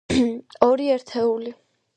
ორი 0.69 0.89
ერთეული. 0.95 1.55